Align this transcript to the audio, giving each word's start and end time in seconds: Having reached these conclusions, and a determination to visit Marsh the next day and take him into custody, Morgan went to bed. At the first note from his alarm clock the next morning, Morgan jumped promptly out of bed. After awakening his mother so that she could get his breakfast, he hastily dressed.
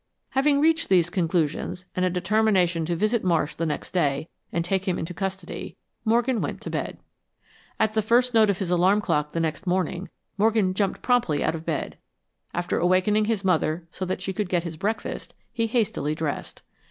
Having 0.31 0.61
reached 0.61 0.89
these 0.89 1.11
conclusions, 1.11 1.85
and 1.95 2.03
a 2.03 2.09
determination 2.09 2.85
to 2.87 2.95
visit 2.95 3.23
Marsh 3.23 3.53
the 3.53 3.67
next 3.67 3.91
day 3.91 4.27
and 4.51 4.65
take 4.65 4.87
him 4.87 4.97
into 4.97 5.13
custody, 5.13 5.77
Morgan 6.03 6.41
went 6.41 6.59
to 6.61 6.71
bed. 6.71 6.97
At 7.79 7.93
the 7.93 8.01
first 8.01 8.33
note 8.33 8.47
from 8.47 8.55
his 8.55 8.71
alarm 8.71 8.99
clock 9.01 9.33
the 9.33 9.39
next 9.39 9.67
morning, 9.67 10.09
Morgan 10.39 10.73
jumped 10.73 11.03
promptly 11.03 11.43
out 11.43 11.53
of 11.53 11.67
bed. 11.67 11.99
After 12.51 12.79
awakening 12.79 13.25
his 13.25 13.45
mother 13.45 13.85
so 13.91 14.03
that 14.05 14.21
she 14.21 14.33
could 14.33 14.49
get 14.49 14.63
his 14.63 14.75
breakfast, 14.75 15.35
he 15.53 15.67
hastily 15.67 16.15
dressed. 16.15 16.63